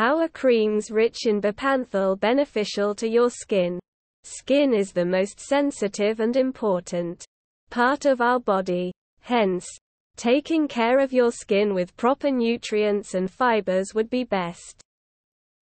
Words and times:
How 0.00 0.16
are 0.16 0.28
creams 0.28 0.90
rich 0.90 1.26
in 1.26 1.42
bepanthol 1.42 2.18
beneficial 2.18 2.94
to 2.94 3.06
your 3.06 3.28
skin? 3.28 3.78
Skin 4.24 4.72
is 4.72 4.92
the 4.92 5.04
most 5.04 5.38
sensitive 5.38 6.20
and 6.20 6.36
important 6.36 7.22
part 7.68 8.06
of 8.06 8.22
our 8.22 8.40
body. 8.40 8.94
Hence, 9.20 9.68
taking 10.16 10.66
care 10.66 11.00
of 11.00 11.12
your 11.12 11.30
skin 11.30 11.74
with 11.74 11.94
proper 11.98 12.30
nutrients 12.30 13.12
and 13.12 13.30
fibers 13.30 13.92
would 13.94 14.08
be 14.08 14.24
best. 14.24 14.80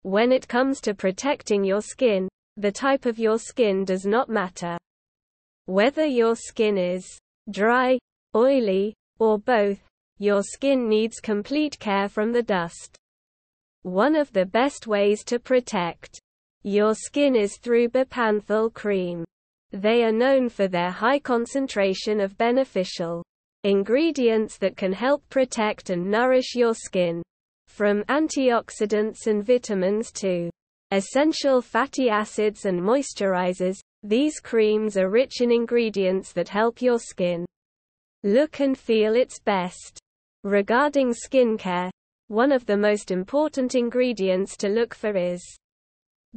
When 0.04 0.32
it 0.32 0.48
comes 0.48 0.80
to 0.82 0.94
protecting 0.94 1.64
your 1.64 1.82
skin, 1.82 2.28
the 2.56 2.72
type 2.72 3.08
of 3.08 3.18
your 3.18 3.40
skin 3.40 3.84
does 3.84 4.06
not 4.06 4.30
matter. 4.30 4.78
Whether 5.66 6.06
your 6.06 6.36
skin 6.36 6.78
is 6.78 7.04
dry, 7.50 7.98
oily, 8.36 8.94
or 9.18 9.40
both, 9.40 9.80
your 10.20 10.44
skin 10.44 10.88
needs 10.88 11.20
complete 11.20 11.80
care 11.80 12.08
from 12.08 12.32
the 12.32 12.44
dust. 12.44 12.96
One 13.84 14.16
of 14.16 14.34
the 14.34 14.46
best 14.46 14.88
ways 14.88 15.24
to 15.26 15.40
protect 15.40 16.20
your 16.64 16.94
skin 16.94 17.36
is 17.36 17.58
through 17.58 17.90
bepanthol 17.90 18.74
cream. 18.74 19.24
They 19.72 20.04
are 20.04 20.12
known 20.12 20.50
for 20.50 20.68
their 20.68 20.92
high 20.92 21.20
concentration 21.20 22.20
of 22.20 22.38
beneficial 22.38 23.24
ingredients 23.64 24.58
that 24.58 24.76
can 24.76 24.92
help 24.92 25.24
protect 25.30 25.90
and 25.90 26.12
nourish 26.12 26.56
your 26.56 26.74
skin. 26.74 27.22
From 27.68 28.04
antioxidants 28.04 29.28
and 29.28 29.46
vitamins 29.46 30.12
to 30.14 30.50
essential 30.92 31.62
fatty 31.62 32.10
acids 32.10 32.66
and 32.66 32.82
moisturizers, 32.82 33.78
these 34.04 34.40
creams 34.40 34.98
are 34.98 35.10
rich 35.10 35.40
in 35.40 35.52
ingredients 35.52 36.34
that 36.34 36.50
help 36.50 36.82
your 36.82 37.00
skin 37.00 37.46
look 38.24 38.60
and 38.60 38.78
feel 38.78 39.16
its 39.16 39.40
best. 39.40 40.00
Regarding 40.44 41.14
skincare, 41.14 41.92
one 42.30 42.52
of 42.52 42.64
the 42.68 42.78
most 42.78 43.10
important 43.10 43.74
ingredients 43.74 44.56
to 44.56 44.70
look 44.70 44.94
for 44.94 45.18
is 45.18 45.44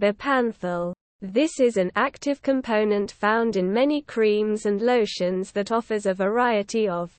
bepanthol. 0.01 0.95
This 1.21 1.61
is 1.61 1.77
an 1.77 1.93
active 1.95 2.41
component 2.41 3.13
found 3.13 3.57
in 3.57 3.71
many 3.71 4.01
creams 4.01 4.65
and 4.65 4.81
lotions 4.81 5.53
that 5.53 5.71
offers 5.71 6.07
a 6.07 6.15
variety 6.15 6.89
of 6.89 7.15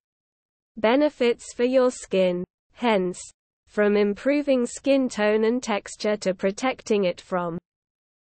benefits 0.75 1.53
for 1.53 1.65
your 1.65 1.91
skin. 1.91 2.43
Hence, 2.73 3.21
from 3.67 3.95
improving 3.95 4.65
skin 4.65 5.07
tone 5.07 5.43
and 5.43 5.61
texture 5.61 6.17
to 6.17 6.33
protecting 6.33 7.03
it 7.03 7.21
from 7.21 7.59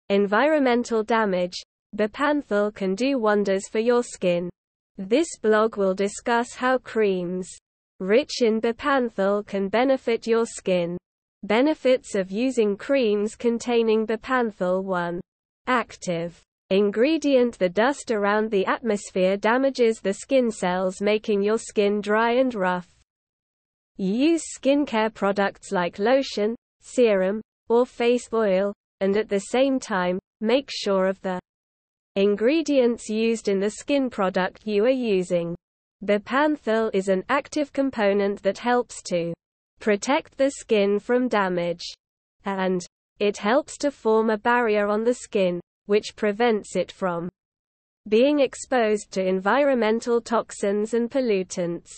environmental 0.09 1.03
damage, 1.03 1.61
bepanthol 1.95 2.73
can 2.73 2.95
do 2.95 3.19
wonders 3.19 3.69
for 3.69 3.79
your 3.79 4.01
skin. 4.01 4.49
This 4.97 5.27
blog 5.43 5.77
will 5.77 5.93
discuss 5.93 6.55
how 6.55 6.79
creams 6.79 7.47
rich 7.99 8.41
in 8.41 8.59
bepanthol 8.59 9.45
can 9.45 9.69
benefit 9.69 10.25
your 10.25 10.45
skin. 10.45 10.97
Benefits 11.43 12.15
of 12.15 12.31
using 12.31 12.75
creams 12.75 13.35
containing 13.35 14.05
bepanthol 14.05 14.83
1. 14.83 15.21
Active 15.67 16.41
ingredient 16.69 17.57
The 17.57 17.69
dust 17.69 18.11
around 18.11 18.51
the 18.51 18.65
atmosphere 18.65 19.37
damages 19.37 19.99
the 19.99 20.13
skin 20.13 20.51
cells 20.51 21.01
making 21.01 21.41
your 21.41 21.57
skin 21.57 22.01
dry 22.01 22.33
and 22.33 22.53
rough. 22.53 22.87
Use 23.97 24.43
skincare 24.57 25.13
products 25.13 25.71
like 25.71 25.97
lotion, 25.97 26.55
serum, 26.81 27.41
or 27.69 27.85
face 27.85 28.29
oil, 28.33 28.73
and 28.99 29.17
at 29.17 29.29
the 29.29 29.39
same 29.39 29.79
time, 29.79 30.19
make 30.41 30.69
sure 30.71 31.07
of 31.07 31.19
the 31.21 31.39
ingredients 32.15 33.09
used 33.09 33.47
in 33.47 33.59
the 33.59 33.69
skin 33.69 34.09
product 34.09 34.65
you 34.65 34.85
are 34.85 34.89
using. 34.89 35.55
Bepanthol 36.01 36.89
is 36.93 37.09
an 37.09 37.25
active 37.27 37.73
component 37.73 38.41
that 38.43 38.57
helps 38.57 39.01
to 39.03 39.33
protect 39.81 40.37
the 40.37 40.49
skin 40.51 40.97
from 40.97 41.27
damage. 41.27 41.83
And 42.45 42.81
it 43.19 43.35
helps 43.35 43.77
to 43.79 43.91
form 43.91 44.29
a 44.29 44.37
barrier 44.37 44.87
on 44.87 45.03
the 45.03 45.13
skin, 45.13 45.59
which 45.87 46.15
prevents 46.15 46.77
it 46.77 46.89
from 46.89 47.27
being 48.07 48.39
exposed 48.39 49.11
to 49.11 49.27
environmental 49.27 50.21
toxins 50.21 50.93
and 50.93 51.11
pollutants. 51.11 51.91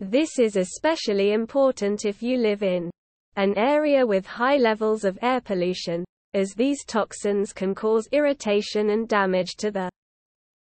This 0.00 0.38
is 0.38 0.56
especially 0.56 1.32
important 1.32 2.06
if 2.06 2.22
you 2.22 2.38
live 2.38 2.62
in 2.62 2.90
an 3.36 3.58
area 3.58 4.06
with 4.06 4.24
high 4.24 4.56
levels 4.56 5.04
of 5.04 5.18
air 5.20 5.42
pollution, 5.42 6.02
as 6.32 6.54
these 6.54 6.82
toxins 6.86 7.52
can 7.52 7.74
cause 7.74 8.08
irritation 8.10 8.88
and 8.88 9.06
damage 9.06 9.56
to 9.56 9.70
the 9.70 9.90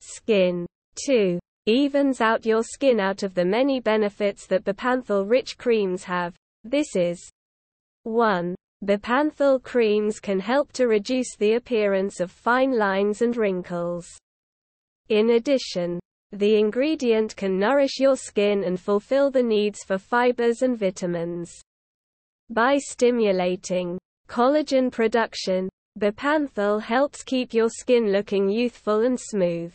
skin. 0.00 0.64
2. 1.06 1.40
Evens 1.68 2.22
out 2.22 2.46
your 2.46 2.62
skin 2.62 2.98
out 2.98 3.22
of 3.22 3.34
the 3.34 3.44
many 3.44 3.78
benefits 3.78 4.46
that 4.46 4.64
bepanthol-rich 4.64 5.58
creams 5.58 6.02
have. 6.04 6.34
This 6.64 6.96
is 6.96 7.20
1. 8.04 8.54
Bepanthol 8.86 9.62
creams 9.62 10.18
can 10.18 10.40
help 10.40 10.72
to 10.72 10.86
reduce 10.86 11.36
the 11.36 11.56
appearance 11.56 12.20
of 12.20 12.30
fine 12.30 12.78
lines 12.78 13.20
and 13.20 13.36
wrinkles. 13.36 14.08
In 15.10 15.32
addition, 15.32 16.00
the 16.32 16.58
ingredient 16.58 17.36
can 17.36 17.58
nourish 17.58 18.00
your 18.00 18.16
skin 18.16 18.64
and 18.64 18.80
fulfill 18.80 19.30
the 19.30 19.42
needs 19.42 19.84
for 19.84 19.98
fibers 19.98 20.62
and 20.62 20.74
vitamins. 20.74 21.52
By 22.48 22.78
stimulating 22.78 23.98
collagen 24.26 24.90
production, 24.90 25.68
bepanthol 25.98 26.80
helps 26.80 27.22
keep 27.22 27.52
your 27.52 27.68
skin 27.68 28.10
looking 28.10 28.48
youthful 28.48 29.02
and 29.02 29.20
smooth. 29.20 29.74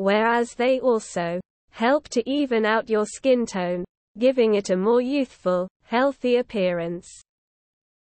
Whereas 0.00 0.54
they 0.54 0.80
also 0.80 1.42
help 1.72 2.08
to 2.08 2.26
even 2.26 2.64
out 2.64 2.88
your 2.88 3.04
skin 3.04 3.44
tone, 3.44 3.84
giving 4.16 4.54
it 4.54 4.70
a 4.70 4.76
more 4.76 5.02
youthful, 5.02 5.68
healthy 5.84 6.36
appearance. 6.36 7.06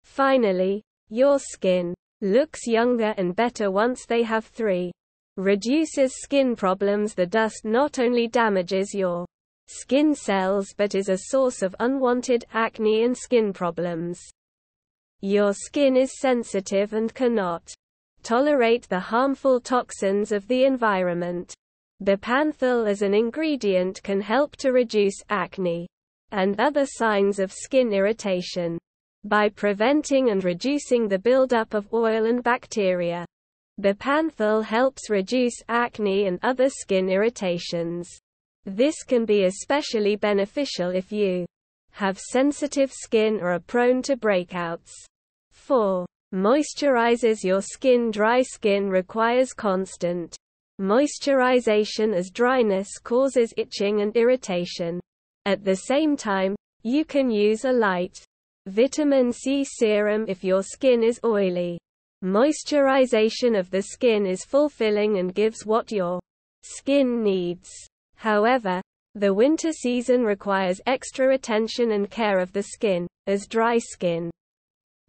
Finally, 0.03 0.83
your 1.09 1.38
skin 1.38 1.94
looks 2.21 2.66
younger 2.66 3.15
and 3.16 3.37
better 3.37 3.71
once 3.71 4.06
they 4.06 4.25
have 4.25 4.44
three 4.44 4.91
reduces 5.37 6.21
skin 6.21 6.56
problems 6.56 7.15
The 7.15 7.27
dust 7.27 7.65
not 7.65 8.00
only 8.00 8.27
damages 8.27 8.93
your 8.93 9.25
skin 9.69 10.16
cells 10.16 10.75
but 10.77 10.97
is 10.97 11.09
a 11.09 11.28
source 11.31 11.62
of 11.62 11.77
unwanted 11.78 12.44
acne 12.53 13.04
and 13.04 13.16
skin 13.16 13.53
problems. 13.53 14.19
Your 15.21 15.53
skin 15.53 15.97
is 15.97 16.19
sensitive 16.19 16.93
and 16.93 17.15
cannot 17.15 17.72
tolerate 18.25 18.88
the 18.88 18.99
harmful 18.99 19.60
toxins 19.60 20.33
of 20.33 20.49
the 20.49 20.65
environment. 20.65 21.54
Bepanthol 22.03 22.88
as 22.88 23.03
an 23.03 23.15
ingredient 23.15 24.03
can 24.03 24.21
help 24.21 24.56
to 24.56 24.72
reduce 24.72 25.22
acne 25.31 25.87
and 26.32 26.59
other 26.59 26.84
signs 26.84 27.38
of 27.38 27.53
skin 27.53 27.93
irritation 27.93 28.78
by 29.25 29.49
preventing 29.49 30.31
and 30.31 30.43
reducing 30.44 31.06
the 31.06 31.19
buildup 31.19 31.72
of 31.72 31.93
oil 31.93 32.27
and 32.27 32.43
bacteria. 32.43 33.25
Bepanthol 33.81 34.62
helps 34.62 35.09
reduce 35.09 35.54
acne 35.69 36.27
and 36.27 36.38
other 36.43 36.69
skin 36.69 37.09
irritations. 37.09 38.10
This 38.65 39.03
can 39.03 39.25
be 39.25 39.44
especially 39.44 40.16
beneficial 40.16 40.91
if 40.91 41.12
you 41.12 41.47
have 41.93 42.19
sensitive 42.19 42.93
skin 42.93 43.41
or 43.41 43.53
are 43.53 43.60
prone 43.60 44.03
to 44.03 44.16
breakouts. 44.16 44.91
4. 45.53 46.04
Moisturizes 46.34 47.44
your 47.44 47.62
skin 47.62 48.10
Dry 48.10 48.43
skin 48.43 48.91
requires 48.91 49.53
constant 49.53 50.37
moisturization 50.81 52.15
as 52.15 52.31
dryness 52.31 52.99
causes 53.03 53.55
itching 53.57 54.01
and 54.01 54.17
irritation. 54.17 55.01
At 55.47 55.65
the 55.65 55.77
same 55.77 56.17
time, 56.17 56.57
you 56.83 57.05
can 57.05 57.31
use 57.31 57.65
a 57.65 57.73
light 57.73 58.25
vitamin 58.67 59.33
C 59.33 59.65
serum 59.65 60.25
if 60.27 60.43
your 60.43 60.63
skin 60.63 61.03
is 61.03 61.21
oily. 61.25 61.79
Moisturization 62.25 63.59
of 63.59 63.71
the 63.71 63.83
skin 63.83 64.27
is 64.27 64.45
fulfilling 64.45 65.19
and 65.19 65.34
gives 65.34 65.67
what 65.67 65.93
your 65.93 66.19
skin 66.63 67.23
needs. 67.23 67.71
However, 68.17 68.81
the 69.15 69.34
winter 69.34 69.71
season 69.73 70.25
requires 70.25 70.81
extra 70.87 71.34
attention 71.34 71.93
and 71.93 72.11
care 72.11 72.39
of 72.39 72.53
the 72.53 72.63
skin, 72.63 73.07
as 73.27 73.47
dry 73.47 73.79
skin 73.79 74.31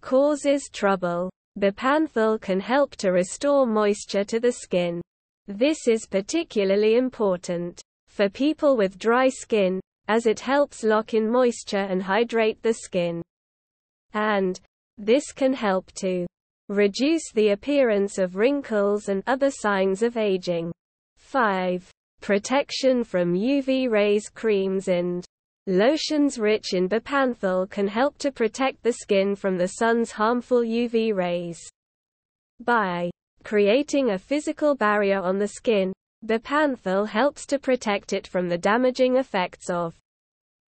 causes 0.01 0.69
trouble. 0.71 1.31
Bepanthol 1.57 2.39
can 2.39 2.59
help 2.59 2.95
to 2.97 3.11
restore 3.11 3.65
moisture 3.65 4.23
to 4.25 4.39
the 4.39 4.51
skin. 4.51 5.01
This 5.47 5.87
is 5.87 6.07
particularly 6.07 6.95
important 6.95 7.79
for 8.07 8.29
people 8.29 8.75
with 8.75 8.97
dry 8.97 9.29
skin, 9.29 9.79
as 10.07 10.25
it 10.25 10.39
helps 10.39 10.83
lock 10.83 11.13
in 11.13 11.29
moisture 11.29 11.77
and 11.77 12.01
hydrate 12.01 12.63
the 12.63 12.73
skin. 12.73 13.21
And 14.13 14.59
this 14.97 15.31
can 15.31 15.53
help 15.53 15.91
to 15.99 16.25
reduce 16.67 17.31
the 17.31 17.49
appearance 17.49 18.17
of 18.17 18.35
wrinkles 18.35 19.07
and 19.07 19.21
other 19.27 19.51
signs 19.51 20.01
of 20.01 20.17
aging. 20.17 20.71
5. 21.17 21.91
Protection 22.21 23.03
from 23.03 23.35
UV 23.35 23.87
rays 23.87 24.29
creams 24.29 24.87
and 24.87 25.23
lotions 25.67 26.39
rich 26.39 26.73
in 26.73 26.87
bepanthol 26.87 27.69
can 27.69 27.87
help 27.87 28.17
to 28.17 28.31
protect 28.31 28.81
the 28.81 28.93
skin 28.93 29.35
from 29.35 29.57
the 29.57 29.67
sun's 29.67 30.11
harmful 30.11 30.61
UV 30.61 31.13
rays. 31.13 31.59
By 32.59 33.11
creating 33.45 34.09
a 34.09 34.19
physical 34.19 34.75
barrier 34.75 35.21
on 35.21 35.37
the 35.37 35.47
skin, 35.47 35.93
bepanthol 36.25 37.07
helps 37.07 37.45
to 37.45 37.59
protect 37.59 38.11
it 38.11 38.27
from 38.27 38.49
the 38.49 38.57
damaging 38.57 39.15
effects 39.15 39.69
of 39.69 39.95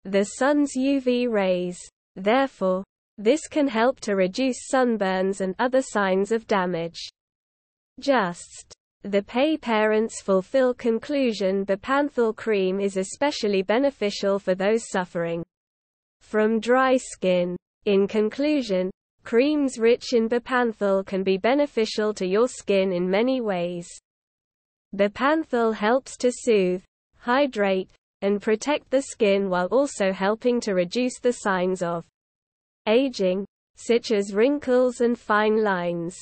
the 0.05 0.25
sun's 0.25 0.73
UV 0.77 1.31
rays. 1.31 1.79
Therefore, 2.17 2.83
This 3.19 3.47
can 3.47 3.69
help 3.69 4.01
to 4.01 4.17
reduce 4.17 4.69
sunburns 4.73 5.41
and 5.43 5.55
other 5.59 5.83
signs 5.83 6.33
of 6.33 6.47
damage. 6.47 6.99
Just. 8.01 8.75
The 9.03 9.23
Pay 9.23 9.59
Parents 9.59 10.23
Fulfill 10.23 10.75
conclusion 10.75 11.65
Bepanthol 11.67 12.35
cream 12.35 12.81
is 12.81 12.97
especially 12.97 13.63
beneficial 13.63 14.39
for 14.39 14.55
those 14.55 14.89
suffering 14.89 15.45
from 16.21 16.59
dry 16.61 16.97
skin. 16.97 17.57
In 17.85 18.09
conclusion, 18.09 18.91
creams 19.25 19.79
rich 19.79 20.13
in 20.13 20.29
Bepanthol 20.29 21.05
can 21.05 21.23
be 21.23 21.37
beneficial 21.37 22.13
to 22.15 22.27
your 22.27 22.49
skin 22.49 22.93
in 22.93 23.09
many 23.09 23.41
ways. 23.41 23.89
Bepanthol 24.95 25.75
helps 25.75 26.17
to 26.19 26.31
soothe, 26.31 26.83
hydrate, 27.19 27.91
and 28.21 28.41
protect 28.41 28.91
the 28.91 29.03
skin 29.03 29.49
while 29.49 29.67
also 29.67 30.13
helping 30.13 30.61
to 30.61 30.75
reduce 30.75 31.19
the 31.19 31.33
signs 31.33 31.83
of 31.83 32.05
aging, 32.87 33.45
such 33.77 34.13
as 34.13 34.35
wrinkles 34.35 35.01
and 35.01 35.19
fine 35.19 35.63
lines. 35.63 36.17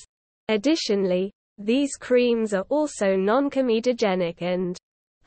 Additionally, 0.48 1.32
these 1.58 1.96
creams 1.96 2.54
are 2.54 2.66
also 2.68 3.16
non-comedogenic 3.16 4.40
and 4.40 4.76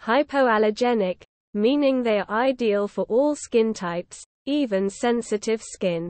hypoallergenic, 0.01 1.21
meaning 1.53 2.01
they 2.01 2.19
are 2.19 2.29
ideal 2.29 2.87
for 2.87 3.03
all 3.05 3.35
skin 3.35 3.73
types, 3.73 4.23
even 4.45 4.89
sensitive 4.89 5.61
skin. 5.61 6.09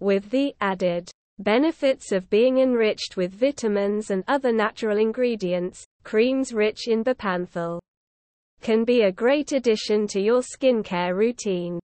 With 0.00 0.30
the 0.30 0.54
added 0.60 1.10
benefits 1.38 2.12
of 2.12 2.30
being 2.30 2.58
enriched 2.58 3.16
with 3.16 3.32
vitamins 3.32 4.10
and 4.10 4.24
other 4.28 4.52
natural 4.52 4.98
ingredients, 4.98 5.84
creams 6.02 6.52
rich 6.52 6.88
in 6.88 7.02
bepanthol 7.02 7.80
can 8.60 8.84
be 8.84 9.02
a 9.02 9.12
great 9.12 9.52
addition 9.52 10.06
to 10.06 10.20
your 10.20 10.40
skincare 10.40 11.14
routine. 11.14 11.78